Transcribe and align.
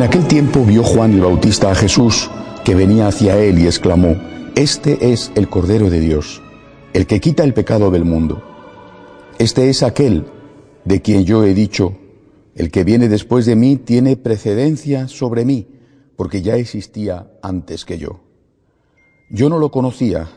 En 0.00 0.06
aquel 0.06 0.26
tiempo 0.26 0.64
vio 0.64 0.82
Juan 0.82 1.12
el 1.12 1.20
Bautista 1.20 1.70
a 1.70 1.74
Jesús 1.74 2.30
que 2.64 2.74
venía 2.74 3.06
hacia 3.06 3.36
él 3.36 3.58
y 3.58 3.66
exclamó, 3.66 4.16
Este 4.54 5.12
es 5.12 5.30
el 5.34 5.50
Cordero 5.50 5.90
de 5.90 6.00
Dios, 6.00 6.40
el 6.94 7.06
que 7.06 7.20
quita 7.20 7.44
el 7.44 7.52
pecado 7.52 7.90
del 7.90 8.06
mundo. 8.06 8.42
Este 9.38 9.68
es 9.68 9.82
aquel 9.82 10.24
de 10.86 11.02
quien 11.02 11.26
yo 11.26 11.44
he 11.44 11.52
dicho, 11.52 11.98
el 12.54 12.70
que 12.70 12.82
viene 12.82 13.10
después 13.10 13.44
de 13.44 13.56
mí 13.56 13.76
tiene 13.76 14.16
precedencia 14.16 15.06
sobre 15.06 15.44
mí, 15.44 15.68
porque 16.16 16.40
ya 16.40 16.56
existía 16.56 17.30
antes 17.42 17.84
que 17.84 17.98
yo. 17.98 18.20
Yo 19.28 19.50
no 19.50 19.58
lo 19.58 19.70
conocía, 19.70 20.30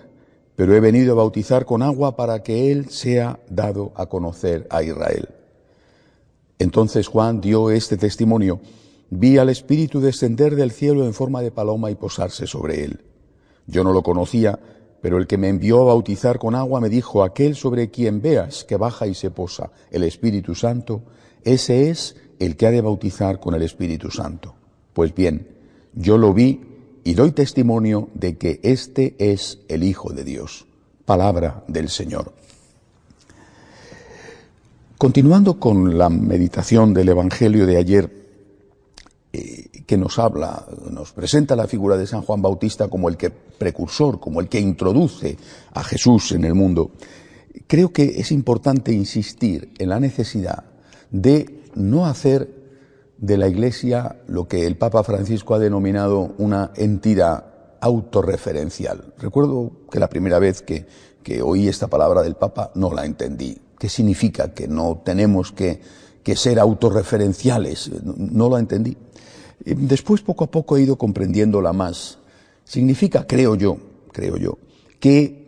pero 0.57 0.75
he 0.75 0.81
venido 0.81 1.13
a 1.13 1.15
bautizar 1.15 1.63
con 1.63 1.83
agua 1.83 2.17
para 2.17 2.43
que 2.43 2.69
él 2.69 2.89
sea 2.89 3.39
dado 3.49 3.93
a 3.95 4.07
conocer 4.07 4.67
a 4.69 4.83
Israel. 4.83 5.29
Entonces 6.59 7.07
Juan 7.07 7.39
dio 7.39 7.71
este 7.71 7.95
testimonio, 7.95 8.59
vi 9.09 9.37
al 9.37 9.49
Espíritu 9.49 9.99
descender 9.99 10.55
del 10.55 10.71
cielo 10.71 11.05
en 11.05 11.13
forma 11.13 11.41
de 11.41 11.51
paloma 11.51 11.91
y 11.91 11.95
posarse 11.95 12.47
sobre 12.47 12.83
él. 12.83 13.01
Yo 13.67 13.83
no 13.83 13.93
lo 13.93 14.03
conocía, 14.03 14.59
pero 15.01 15.17
el 15.17 15.27
que 15.27 15.37
me 15.37 15.49
envió 15.49 15.81
a 15.81 15.85
bautizar 15.85 16.39
con 16.39 16.55
agua 16.55 16.79
me 16.79 16.89
dijo, 16.89 17.23
aquel 17.23 17.55
sobre 17.55 17.89
quien 17.91 18.21
veas 18.21 18.63
que 18.63 18.77
baja 18.77 19.07
y 19.07 19.13
se 19.13 19.31
posa 19.31 19.71
el 19.91 20.03
Espíritu 20.03 20.55
Santo, 20.55 21.03
ese 21.43 21.89
es 21.89 22.15
el 22.39 22.55
que 22.55 22.67
ha 22.67 22.71
de 22.71 22.81
bautizar 22.81 23.39
con 23.39 23.53
el 23.53 23.63
Espíritu 23.63 24.09
Santo. 24.11 24.55
Pues 24.93 25.13
bien, 25.13 25.47
yo 25.93 26.17
lo 26.17 26.33
vi 26.33 26.61
y 27.03 27.13
doy 27.13 27.31
testimonio 27.31 28.09
de 28.13 28.37
que 28.37 28.59
este 28.63 29.15
es 29.19 29.59
el 29.67 29.83
Hijo 29.83 30.13
de 30.13 30.23
Dios. 30.23 30.65
Palabra 31.05 31.63
del 31.67 31.89
Señor. 31.89 32.33
Continuando 34.97 35.59
con 35.59 35.97
la 35.97 36.09
meditación 36.09 36.93
del 36.93 37.09
Evangelio 37.09 37.65
de 37.65 37.75
ayer, 37.75 38.22
que 39.33 39.97
nos 39.97 40.19
habla, 40.19 40.63
nos 40.91 41.11
presenta 41.11 41.55
la 41.55 41.67
figura 41.67 41.97
de 41.97 42.05
San 42.05 42.21
Juan 42.21 42.43
Bautista 42.43 42.87
como 42.87 43.09
el 43.09 43.17
que 43.17 43.31
precursor, 43.31 44.19
como 44.19 44.39
el 44.39 44.47
que 44.47 44.59
introduce 44.59 45.37
a 45.73 45.83
Jesús 45.83 46.33
en 46.33 46.45
el 46.45 46.53
mundo, 46.53 46.91
creo 47.65 47.91
que 47.91 48.19
es 48.19 48.31
importante 48.31 48.91
insistir 48.91 49.73
en 49.79 49.89
la 49.89 49.99
necesidad 49.99 50.65
de 51.09 51.63
no 51.73 52.05
hacer 52.05 52.63
de 53.17 53.37
la 53.37 53.47
Iglesia 53.47 54.17
lo 54.27 54.47
que 54.47 54.67
el 54.67 54.77
Papa 54.77 55.03
Francisco 55.03 55.55
ha 55.55 55.59
denominado 55.59 56.35
una 56.37 56.71
entidad 56.75 57.45
autorreferencial. 57.81 59.13
Recuerdo 59.17 59.71
que 59.91 59.99
la 59.99 60.09
primera 60.09 60.37
vez 60.37 60.61
que, 60.61 60.85
que 61.23 61.41
oí 61.41 61.67
esta 61.67 61.87
palabra 61.87 62.21
del 62.21 62.35
Papa 62.35 62.71
no 62.75 62.93
la 62.93 63.05
entendí. 63.05 63.57
¿Qué 63.79 63.89
significa 63.89 64.53
que 64.53 64.67
no 64.67 65.01
tenemos 65.03 65.51
que, 65.51 65.81
que 66.23 66.35
ser 66.35 66.59
autorreferenciales? 66.59 67.91
No, 68.03 68.15
no 68.17 68.49
lo 68.49 68.57
entendí. 68.57 68.97
Después, 69.65 70.21
poco 70.21 70.45
a 70.45 70.51
poco, 70.51 70.77
he 70.77 70.81
ido 70.81 70.97
comprendiéndola 70.97 71.73
más. 71.73 72.19
Significa, 72.63 73.25
creo 73.27 73.55
yo, 73.55 73.77
creo 74.11 74.37
yo, 74.37 74.57
que 74.99 75.43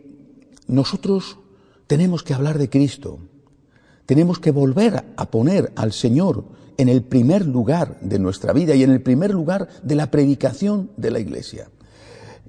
nosotros 0.68 1.38
tenemos 1.86 2.22
que 2.22 2.34
hablar 2.34 2.58
de 2.58 2.70
Cristo. 2.70 3.18
Tenemos 4.06 4.38
que 4.38 4.50
volver 4.50 5.04
a 5.16 5.30
poner 5.30 5.72
al 5.76 5.92
Señor 5.92 6.44
en 6.76 6.88
el 6.88 7.02
primer 7.02 7.46
lugar 7.46 7.98
de 8.00 8.18
nuestra 8.18 8.52
vida 8.52 8.74
y 8.74 8.82
en 8.82 8.90
el 8.90 9.02
primer 9.02 9.32
lugar 9.32 9.68
de 9.82 9.94
la 9.94 10.10
predicación 10.10 10.90
de 10.96 11.10
la 11.10 11.18
Iglesia. 11.18 11.68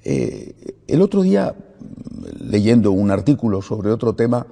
Eh, 0.03 0.75
el 0.88 1.01
otro 1.01 1.22
día, 1.22 1.56
leyendo 2.40 2.91
un 2.91 3.12
artículo 3.12 3.62
sobre 3.62 3.91
otro 3.91 4.16
tema, 4.16 4.46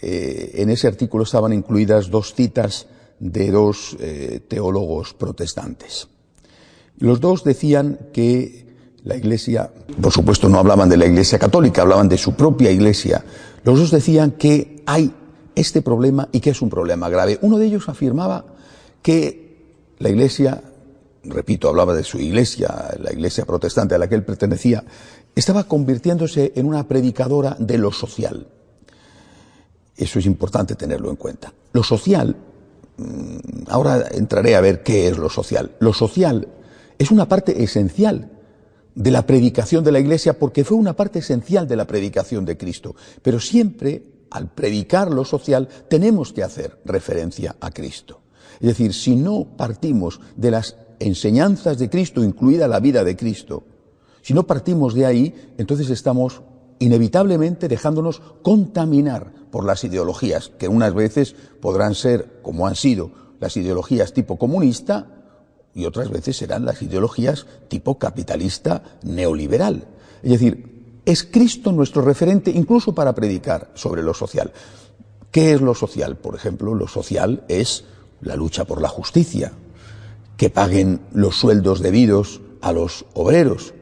eh, 0.00 0.52
en 0.54 0.70
ese 0.70 0.86
artículo 0.86 1.24
estaban 1.24 1.52
incluidas 1.52 2.10
dos 2.10 2.34
citas 2.34 2.86
de 3.22 3.52
dos 3.52 3.96
eh, 4.00 4.40
teólogos 4.48 5.14
protestantes. 5.14 6.08
Los 6.98 7.20
dos 7.20 7.44
decían 7.44 8.08
que 8.12 8.66
la 9.04 9.16
Iglesia, 9.16 9.70
por 10.00 10.12
supuesto 10.12 10.48
no 10.48 10.58
hablaban 10.58 10.88
de 10.88 10.96
la 10.96 11.06
Iglesia 11.06 11.38
católica, 11.38 11.82
hablaban 11.82 12.08
de 12.08 12.18
su 12.18 12.34
propia 12.34 12.72
Iglesia. 12.72 13.24
Los 13.62 13.78
dos 13.78 13.90
decían 13.92 14.32
que 14.32 14.82
hay 14.86 15.14
este 15.54 15.82
problema 15.82 16.28
y 16.32 16.40
que 16.40 16.50
es 16.50 16.60
un 16.62 16.68
problema 16.68 17.08
grave. 17.08 17.38
Uno 17.42 17.58
de 17.58 17.66
ellos 17.66 17.88
afirmaba 17.88 18.44
que 19.02 19.94
la 20.00 20.08
Iglesia, 20.08 20.60
repito, 21.22 21.68
hablaba 21.68 21.94
de 21.94 22.02
su 22.02 22.18
Iglesia, 22.18 22.90
la 22.98 23.12
Iglesia 23.12 23.44
protestante 23.44 23.94
a 23.94 23.98
la 23.98 24.08
que 24.08 24.16
él 24.16 24.24
pertenecía, 24.24 24.82
estaba 25.32 25.64
convirtiéndose 25.64 26.52
en 26.56 26.66
una 26.66 26.88
predicadora 26.88 27.56
de 27.56 27.78
lo 27.78 27.92
social. 27.92 28.48
Eso 29.96 30.18
es 30.18 30.26
importante 30.26 30.74
tenerlo 30.74 31.08
en 31.08 31.16
cuenta. 31.16 31.52
Lo 31.72 31.84
social, 31.84 32.34
ahora 33.68 34.06
entraré 34.12 34.56
a 34.56 34.60
ver 34.60 34.82
qué 34.82 35.08
es 35.08 35.18
lo 35.18 35.28
social. 35.28 35.72
Lo 35.80 35.92
social 35.92 36.48
es 36.98 37.10
una 37.10 37.28
parte 37.28 37.62
esencial 37.62 38.30
de 38.94 39.10
la 39.10 39.26
predicación 39.26 39.82
de 39.84 39.92
la 39.92 40.00
Iglesia 40.00 40.38
porque 40.38 40.64
fue 40.64 40.76
una 40.76 40.94
parte 40.94 41.20
esencial 41.20 41.66
de 41.66 41.76
la 41.76 41.86
predicación 41.86 42.44
de 42.44 42.56
Cristo. 42.56 42.94
Pero 43.22 43.40
siempre, 43.40 44.02
al 44.30 44.48
predicar 44.48 45.10
lo 45.10 45.24
social, 45.24 45.68
tenemos 45.88 46.32
que 46.32 46.42
hacer 46.42 46.78
referencia 46.84 47.56
a 47.60 47.70
Cristo. 47.70 48.20
Es 48.60 48.68
decir, 48.68 48.92
si 48.94 49.16
no 49.16 49.44
partimos 49.56 50.20
de 50.36 50.50
las 50.50 50.76
enseñanzas 50.98 51.78
de 51.78 51.90
Cristo, 51.90 52.22
incluida 52.22 52.68
la 52.68 52.80
vida 52.80 53.02
de 53.02 53.16
Cristo, 53.16 53.64
si 54.20 54.34
no 54.34 54.46
partimos 54.46 54.94
de 54.94 55.04
ahí, 55.04 55.52
entonces 55.58 55.90
estamos 55.90 56.42
inevitablemente 56.82 57.68
dejándonos 57.68 58.20
contaminar 58.42 59.32
por 59.50 59.64
las 59.64 59.84
ideologías, 59.84 60.50
que 60.58 60.68
unas 60.68 60.94
veces 60.94 61.36
podrán 61.60 61.94
ser, 61.94 62.40
como 62.42 62.66
han 62.66 62.74
sido, 62.74 63.12
las 63.38 63.56
ideologías 63.56 64.12
tipo 64.12 64.36
comunista, 64.38 65.06
y 65.74 65.86
otras 65.86 66.10
veces 66.10 66.36
serán 66.36 66.64
las 66.64 66.82
ideologías 66.82 67.46
tipo 67.68 67.98
capitalista 67.98 68.82
neoliberal. 69.02 69.86
Es 70.22 70.32
decir, 70.32 71.00
es 71.04 71.24
Cristo 71.24 71.72
nuestro 71.72 72.02
referente 72.02 72.50
incluso 72.50 72.94
para 72.94 73.14
predicar 73.14 73.70
sobre 73.74 74.02
lo 74.02 74.12
social. 74.12 74.52
¿Qué 75.30 75.52
es 75.52 75.60
lo 75.60 75.74
social? 75.74 76.16
Por 76.16 76.34
ejemplo, 76.34 76.74
lo 76.74 76.88
social 76.88 77.44
es 77.48 77.84
la 78.20 78.36
lucha 78.36 78.64
por 78.64 78.82
la 78.82 78.88
justicia, 78.88 79.52
que 80.36 80.50
paguen 80.50 81.00
los 81.12 81.36
sueldos 81.36 81.80
debidos 81.80 82.40
a 82.60 82.72
los 82.72 83.06
obreros, 83.14 83.72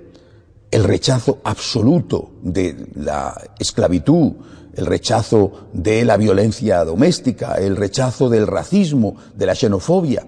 el 0.70 0.84
rechazo 0.84 1.38
absoluto 1.44 2.30
de 2.42 2.88
la 2.94 3.36
esclavitud, 3.58 4.32
el 4.74 4.86
rechazo 4.86 5.68
de 5.72 6.04
la 6.04 6.16
violencia 6.16 6.84
doméstica, 6.84 7.54
el 7.54 7.76
rechazo 7.76 8.28
del 8.28 8.46
racismo, 8.46 9.16
de 9.34 9.46
la 9.46 9.54
xenofobia. 9.54 10.26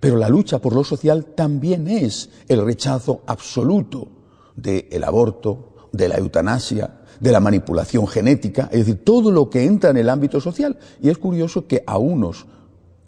Pero 0.00 0.16
la 0.16 0.28
lucha 0.28 0.58
por 0.58 0.74
lo 0.74 0.82
social 0.82 1.26
también 1.36 1.86
es 1.86 2.30
el 2.48 2.64
rechazo 2.64 3.22
absoluto 3.26 4.08
del 4.56 5.04
aborto, 5.04 5.88
de 5.92 6.08
la 6.08 6.16
eutanasia, 6.16 7.02
de 7.20 7.32
la 7.32 7.40
manipulación 7.40 8.06
genética, 8.06 8.68
es 8.72 8.80
decir, 8.80 9.04
todo 9.04 9.30
lo 9.30 9.50
que 9.50 9.64
entra 9.64 9.90
en 9.90 9.98
el 9.98 10.08
ámbito 10.08 10.40
social. 10.40 10.78
Y 11.00 11.10
es 11.10 11.18
curioso 11.18 11.66
que 11.66 11.84
a 11.86 11.98
unos 11.98 12.46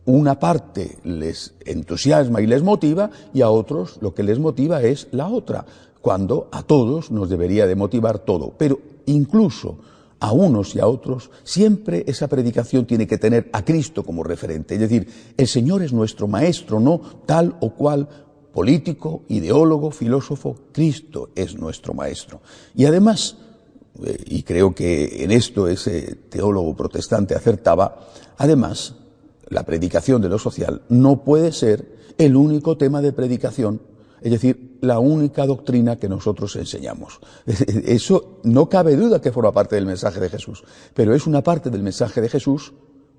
una 0.05 0.39
parte 0.39 0.99
les 1.05 1.55
entusiasma 1.65 2.41
y 2.41 2.47
les 2.47 2.63
motiva 2.63 3.11
y 3.33 3.43
a 3.43 3.51
otros 3.51 3.99
lo 4.01 4.15
que 4.15 4.25
les 4.25 4.39
motiva 4.39 4.83
es 4.83 5.07
la 5.13 5.29
otra, 5.29 5.65
cuando 6.03 6.49
a 6.53 6.63
todos 6.65 7.11
nos 7.11 7.31
debería 7.31 7.67
de 7.67 7.77
motivar 7.77 8.19
todo. 8.19 8.53
Pero 8.59 8.81
incluso 9.07 9.79
a 10.21 10.33
unos 10.33 10.75
y 10.77 10.81
a 10.81 10.87
otros, 10.87 11.31
siempre 11.43 12.05
esa 12.07 12.29
predicación 12.29 12.87
tiene 12.87 13.07
que 13.07 13.19
tener 13.19 13.49
a 13.53 13.65
Cristo 13.65 14.05
como 14.05 14.23
referente. 14.23 14.75
Es 14.75 14.81
decir, 14.81 15.09
el 15.37 15.49
Señor 15.49 15.83
es 15.83 15.93
nuestro 15.93 16.29
maestro, 16.29 16.79
no 16.79 17.01
tal 17.25 17.57
o 17.61 17.71
cual 17.71 18.09
político, 18.53 19.23
ideólogo, 19.29 19.91
filósofo, 19.91 20.57
Cristo 20.73 21.31
es 21.35 21.57
nuestro 21.57 21.95
maestro. 21.95 22.41
Y 22.75 22.85
además, 22.85 23.37
eh, 24.05 24.23
y 24.27 24.43
creo 24.43 24.75
que 24.75 25.25
en 25.25 25.31
esto 25.31 25.67
ese 25.67 26.17
teólogo 26.29 26.77
protestante 26.77 27.35
acertaba, 27.35 28.09
además, 28.37 28.97
la 29.49 29.65
predicación 29.65 30.23
de 30.23 30.29
lo 30.29 30.39
social 30.39 30.83
no 30.89 31.25
puede 31.25 31.53
ser 31.53 32.15
el 32.19 32.37
único 32.37 32.77
tema 32.77 33.03
de 33.03 33.13
predicación 33.13 33.81
es 34.23 34.31
decir, 34.31 34.79
la 34.81 34.99
única 34.99 35.47
doctrina 35.47 35.97
que 35.97 36.09
nosotros 36.09 36.55
enseñamos. 36.57 37.21
Eso 37.47 38.41
no 38.45 38.69
cabe 38.69 38.97
duda 38.97 39.21
que 39.21 39.33
forma 39.33 39.53
parte 39.53 39.77
del 39.77 39.87
mensaje 39.87 40.21
de 40.21 40.29
Jesús, 40.29 40.63
pero 40.95 41.15
es 41.15 41.27
una 41.27 41.43
parte 41.43 41.71
del 41.71 41.83
mensaje 41.83 42.21
de 42.21 42.29
Jesús 42.29 42.73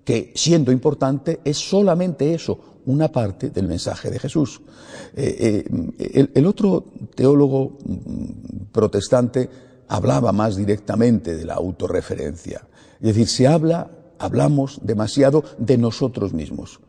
que, 0.03 0.31
siendo 0.35 0.71
importante, 0.71 1.39
es 1.44 1.57
solamente 1.57 2.33
eso, 2.33 2.59
una 2.85 3.11
parte 3.11 3.50
del 3.50 3.67
mensaje 3.67 4.09
de 4.09 4.19
Jesús. 4.19 4.61
Eh, 5.15 5.65
eh, 5.69 6.09
el, 6.13 6.31
el, 6.33 6.45
otro 6.45 6.83
teólogo 7.15 7.77
mm, 7.85 8.71
protestante 8.71 9.50
hablaba 9.88 10.31
más 10.31 10.55
directamente 10.55 11.35
de 11.35 11.45
la 11.45 11.55
autorreferencia. 11.55 12.67
Es 12.95 13.07
decir, 13.07 13.27
se 13.27 13.47
habla, 13.47 13.91
hablamos 14.19 14.79
demasiado 14.81 15.44
de 15.57 15.77
nosotros 15.77 16.33
mismos. 16.33 16.79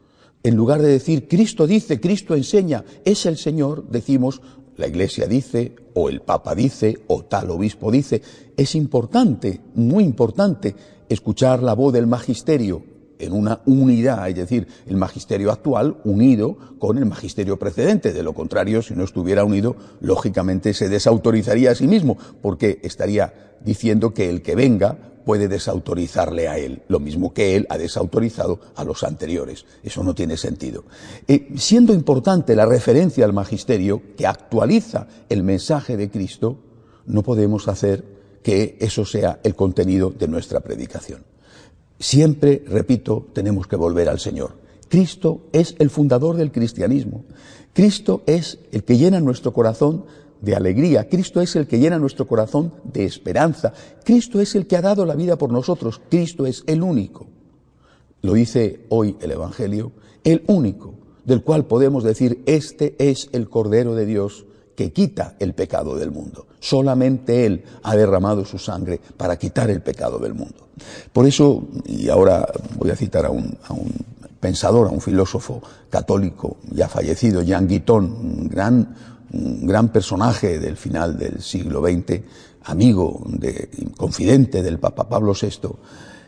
En 0.45 0.57
lugar 0.57 0.83
de 0.83 0.89
decir 0.89 1.27
Cristo 1.27 1.67
dice, 1.67 2.01
Cristo 2.01 2.35
enseña, 2.35 2.85
es 3.07 3.25
el 3.25 3.39
Señor, 3.39 3.89
decimos 3.89 4.43
la 4.77 4.87
Iglesia 4.87 5.27
dice, 5.27 5.75
o 5.95 6.11
el 6.11 6.21
Papa 6.21 6.55
dice, 6.55 6.99
o 7.07 7.25
tal 7.25 7.51
obispo 7.51 7.91
dice. 7.91 8.21
Es 8.57 8.75
importante, 8.75 9.61
muy 9.75 10.05
importante, 10.05 10.77
escuchar 11.09 11.63
la 11.63 11.73
voz 11.73 11.95
del 11.95 12.07
magisterio 12.07 12.83
en 13.19 13.33
una 13.33 13.63
unidad, 13.65 14.29
es 14.29 14.35
decir, 14.35 14.67
el 14.87 14.97
magisterio 14.97 15.51
actual 15.51 15.97
unido 16.05 16.59
con 16.79 16.99
el 16.99 17.07
magisterio 17.07 17.59
precedente. 17.59 18.13
De 18.13 18.23
lo 18.23 18.35
contrario, 18.35 18.83
si 18.83 18.95
no 18.95 19.05
estuviera 19.05 19.45
unido, 19.45 19.77
lógicamente 20.01 20.75
se 20.75 20.91
desautorizaría 20.91 21.71
a 21.71 21.75
sí 21.75 21.87
mismo, 21.87 22.19
porque 22.43 22.81
estaría 22.83 23.57
diciendo 23.65 24.13
que 24.13 24.29
el 24.29 24.43
que 24.43 24.57
venga 24.57 25.14
puede 25.25 25.49
desautorizarle 25.49 26.49
a 26.49 26.59
él, 26.59 26.83
lo 26.89 27.01
mismo 27.01 27.33
que 27.33 27.57
él 27.57 27.67
ha 27.71 27.79
desautorizado 27.79 28.61
a 28.77 28.85
los 28.85 29.03
anteriores. 29.03 29.65
Eso 29.83 30.05
no 30.05 30.15
tiene 30.15 30.37
sentido. 30.37 30.85
Eh, 31.27 31.53
siendo 31.57 31.93
importante 31.93 32.55
la 32.55 32.67
referencia 32.67 33.25
al 33.25 33.33
magisterio 33.33 34.03
que 34.17 34.27
actualiza 34.27 35.09
el 35.29 35.43
mensaje 35.43 35.97
de 35.97 36.11
Cristo, 36.11 36.59
no 37.07 37.23
podemos 37.23 37.69
hacer 37.69 38.05
que 38.43 38.77
eso 38.81 39.05
sea 39.05 39.41
el 39.43 39.55
contenido 39.55 40.11
de 40.11 40.29
nuestra 40.29 40.61
predicación. 40.61 41.25
Siempre, 41.99 42.63
repito, 42.67 43.27
tenemos 43.33 43.67
que 43.67 43.77
volver 43.77 44.09
al 44.09 44.21
Señor. 44.21 44.57
Cristo 44.89 45.47
es 45.53 45.75
el 45.79 45.91
fundador 45.91 46.37
del 46.37 46.53
cristianismo. 46.53 47.25
Cristo 47.73 48.23
es 48.27 48.59
el 48.71 48.85
que 48.85 48.97
llena 48.99 49.21
nuestro 49.21 49.53
corazón 49.53 50.05
de 50.45 50.55
alegría. 50.55 51.09
Cristo 51.09 51.41
es 51.41 51.57
el 51.57 51.67
que 51.67 51.79
llena 51.79 51.99
nuestro 51.99 52.27
corazón 52.27 52.73
de 52.85 53.05
esperanza. 53.05 53.73
Cristo 54.05 54.41
es 54.41 54.55
el 54.55 54.67
que 54.67 54.77
ha 54.77 54.83
dado 54.83 55.07
la 55.07 55.15
vida 55.15 55.37
por 55.37 55.51
nosotros. 55.51 56.01
Cristo 56.09 56.47
es 56.47 56.63
el 56.67 56.83
único. 56.83 57.27
Lo 58.23 58.35
dice 58.35 58.87
hoy 58.89 59.17
el 59.21 59.33
Evangelio, 59.33 59.93
el 60.25 60.45
único, 60.47 60.95
del 61.25 61.43
cual 61.43 61.67
podemos 61.67 62.05
decir, 62.05 62.43
este 62.47 62.95
es 62.99 63.29
el 63.33 63.49
Cordero 63.49 63.95
de 63.95 64.07
Dios 64.07 64.47
que 64.77 64.93
quita 64.93 65.37
el 65.39 65.55
pecado 65.55 65.97
del 65.97 66.11
mundo. 66.11 66.47
Solamente 66.61 67.47
Él 67.47 67.65
ha 67.83 67.95
derramado 67.97 68.45
su 68.45 68.59
sangre 68.59 69.01
para 69.17 69.37
quitar 69.37 69.71
el 69.71 69.83
pecado 69.83 70.19
del 70.19 70.35
mundo. 70.35 70.69
Por 71.13 71.27
eso, 71.27 71.65
y 71.87 72.09
ahora 72.09 72.47
voy 72.79 72.91
a 72.91 72.97
citar 72.97 73.27
a 73.27 73.31
un, 73.31 73.57
pensador, 74.41 74.89
a 74.89 74.91
un 74.91 75.01
filósofo 75.01 75.63
católico 75.91 76.57
ya 76.71 76.89
fallecido, 76.89 77.43
Jean 77.43 77.69
Guiton, 77.69 78.05
un 78.05 78.49
gran, 78.49 78.95
un 79.35 79.67
gran 79.67 79.91
personaje 79.91 80.59
del 80.59 80.77
final 80.77 81.19
del 81.19 81.43
siglo 81.43 81.83
XX, 81.83 82.23
amigo, 82.65 83.23
de, 83.27 83.69
confidente 83.97 84.63
del 84.63 84.79
Papa 84.79 85.09
Pablo 85.09 85.35
VI, 85.35 85.69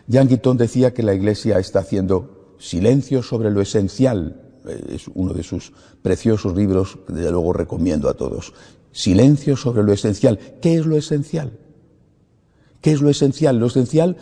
Jean 0.09 0.29
Guiton 0.29 0.57
decía 0.57 0.93
que 0.93 1.03
la 1.03 1.15
Iglesia 1.15 1.59
está 1.59 1.81
haciendo 1.81 2.55
silencio 2.59 3.23
sobre 3.23 3.51
lo 3.51 3.61
esencial, 3.61 4.43
es 4.89 5.09
uno 5.15 5.33
de 5.33 5.43
sus 5.43 5.73
preciosos 6.03 6.57
libros 6.57 6.99
que 7.07 7.13
desde 7.13 7.31
luego 7.31 7.53
recomiendo 7.53 8.09
a 8.09 8.15
todos. 8.15 8.53
Silencio 8.93 9.57
sobre 9.57 9.83
lo 9.83 9.93
esencial. 9.93 10.39
¿Qué 10.61 10.77
es 10.77 10.87
lo 10.87 10.97
esencial? 10.97 11.59
¿Qué 12.81 12.93
es 12.93 13.01
lo 13.01 13.11
esencial? 13.11 13.59
Lo 13.59 13.67
esencial, 13.67 14.17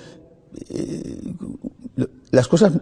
eh, 0.69 1.35
las 2.31 2.49
cosas, 2.49 2.73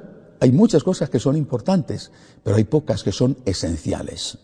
hay 0.41 0.53
muchas 0.53 0.83
cosas 0.83 1.11
que 1.11 1.21
son 1.21 1.37
importantes, 1.37 2.11
pero 2.43 2.57
hay 2.57 2.65
pocas 2.65 3.03
que 3.03 3.13
son 3.13 3.37
esenciales. 3.45 4.39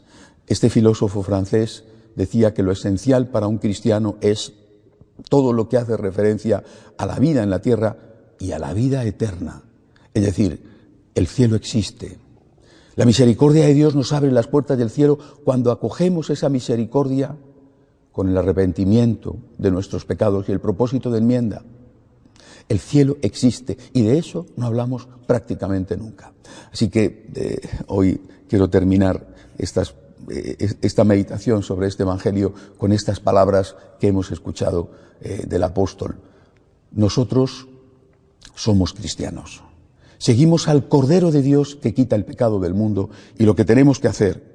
Este 0.48 0.70
filósofo 0.70 1.22
francés 1.22 1.84
decía 2.16 2.54
que 2.54 2.62
lo 2.62 2.72
esencial 2.72 3.28
para 3.28 3.46
un 3.46 3.58
cristiano 3.58 4.16
es 4.20 4.52
todo 5.28 5.52
lo 5.52 5.68
que 5.68 5.76
hace 5.76 5.96
referencia 5.96 6.62
a 6.96 7.06
la 7.06 7.18
vida 7.18 7.42
en 7.42 7.50
la 7.50 7.60
tierra 7.60 7.96
y 8.38 8.52
a 8.52 8.58
la 8.58 8.72
vida 8.72 9.04
eterna. 9.04 9.62
Es 10.14 10.24
decir, 10.24 10.62
el 11.14 11.26
cielo 11.26 11.56
existe, 11.56 12.18
la 12.98 13.06
misericordia 13.06 13.64
de 13.64 13.74
Dios 13.74 13.94
nos 13.94 14.12
abre 14.12 14.32
las 14.32 14.48
puertas 14.48 14.76
del 14.76 14.90
cielo 14.90 15.20
cuando 15.44 15.70
acogemos 15.70 16.30
esa 16.30 16.48
misericordia 16.48 17.36
con 18.10 18.28
el 18.28 18.36
arrepentimiento 18.36 19.36
de 19.56 19.70
nuestros 19.70 20.04
pecados 20.04 20.48
y 20.48 20.52
el 20.52 20.58
propósito 20.58 21.08
de 21.08 21.18
enmienda. 21.18 21.62
El 22.68 22.80
cielo 22.80 23.16
existe 23.22 23.78
y 23.92 24.02
de 24.02 24.18
eso 24.18 24.46
no 24.56 24.66
hablamos 24.66 25.06
prácticamente 25.28 25.96
nunca. 25.96 26.32
Así 26.72 26.88
que 26.88 27.30
eh, 27.36 27.60
hoy 27.86 28.20
quiero 28.48 28.68
terminar 28.68 29.32
estas, 29.58 29.94
esta 30.28 31.04
meditación 31.04 31.62
sobre 31.62 31.86
este 31.86 32.02
Evangelio 32.02 32.52
con 32.76 32.92
estas 32.92 33.20
palabras 33.20 33.76
que 34.00 34.08
hemos 34.08 34.30
escuchado 34.30 34.90
eh, 35.20 35.44
del 35.46 35.62
apóstol. 35.62 36.16
Nosotros 36.92 37.68
somos 38.54 38.92
cristianos. 38.92 39.62
Seguimos 40.18 40.66
al 40.68 40.88
Cordero 40.88 41.30
de 41.30 41.42
Dios 41.42 41.76
que 41.76 41.94
quita 41.94 42.16
el 42.16 42.24
pecado 42.24 42.58
del 42.60 42.74
mundo 42.74 43.10
y 43.38 43.44
lo 43.44 43.54
que 43.54 43.64
tenemos 43.64 44.00
que 44.00 44.08
hacer 44.08 44.47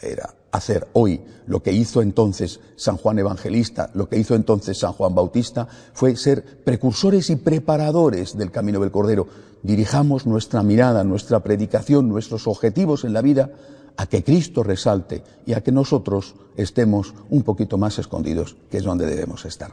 era 0.00 0.34
hacer 0.50 0.88
hoy 0.94 1.20
lo 1.46 1.62
que 1.62 1.72
hizo 1.72 2.02
entonces 2.02 2.60
San 2.76 2.96
Juan 2.96 3.18
Evangelista, 3.18 3.90
lo 3.94 4.08
que 4.08 4.18
hizo 4.18 4.34
entonces 4.34 4.78
San 4.78 4.92
Juan 4.92 5.14
Bautista, 5.14 5.68
fue 5.92 6.16
ser 6.16 6.44
precursores 6.64 7.30
y 7.30 7.36
preparadores 7.36 8.36
del 8.36 8.50
camino 8.50 8.80
del 8.80 8.90
Cordero. 8.90 9.28
Dirijamos 9.62 10.26
nuestra 10.26 10.62
mirada, 10.62 11.04
nuestra 11.04 11.40
predicación, 11.40 12.08
nuestros 12.08 12.46
objetivos 12.46 13.04
en 13.04 13.12
la 13.12 13.22
vida 13.22 13.50
a 13.96 14.06
que 14.06 14.22
Cristo 14.22 14.62
resalte 14.62 15.22
y 15.46 15.54
a 15.54 15.62
que 15.62 15.72
nosotros 15.72 16.34
estemos 16.56 17.14
un 17.30 17.42
poquito 17.42 17.78
más 17.78 17.98
escondidos, 17.98 18.56
que 18.70 18.78
es 18.78 18.84
donde 18.84 19.06
debemos 19.06 19.44
estar. 19.44 19.72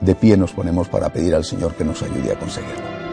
De 0.00 0.14
pie 0.14 0.36
nos 0.36 0.52
ponemos 0.52 0.88
para 0.88 1.12
pedir 1.12 1.34
al 1.34 1.44
Señor 1.44 1.74
que 1.74 1.84
nos 1.84 2.02
ayude 2.02 2.32
a 2.32 2.38
conseguirlo. 2.38 3.03